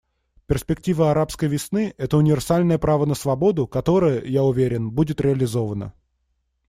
[0.47, 5.93] Перспектива «арабской весны»— это универсальное право на свободу, которое, я уверен, будет реализовано.